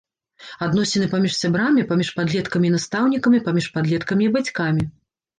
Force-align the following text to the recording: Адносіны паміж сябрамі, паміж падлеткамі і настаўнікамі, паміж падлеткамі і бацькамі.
Адносіны 0.67 1.07
паміж 1.09 1.33
сябрамі, 1.41 1.83
паміж 1.91 2.09
падлеткамі 2.19 2.65
і 2.69 2.71
настаўнікамі, 2.77 3.41
паміж 3.49 3.67
падлеткамі 3.75 4.23
і 4.29 4.31
бацькамі. 4.39 4.83